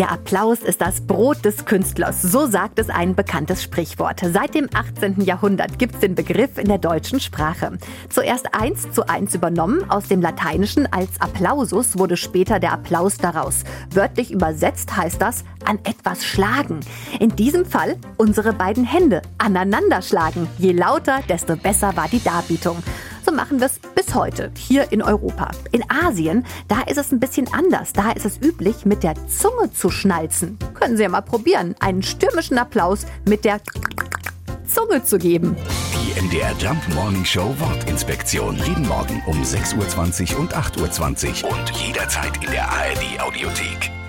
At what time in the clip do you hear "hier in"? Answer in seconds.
24.56-25.02